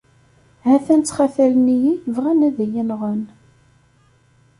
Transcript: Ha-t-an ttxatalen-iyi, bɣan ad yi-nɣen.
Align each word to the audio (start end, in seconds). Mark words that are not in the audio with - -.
Ha-t-an 0.65 1.01
ttxatalen-iyi, 1.01 1.93
bɣan 2.15 2.39
ad 2.47 2.57
yi-nɣen. 2.73 3.21